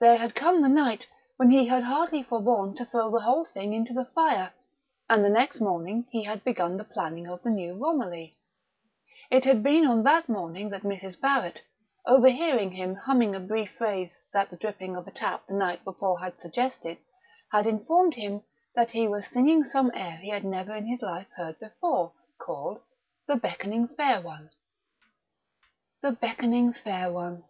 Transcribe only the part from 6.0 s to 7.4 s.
he had begun the planning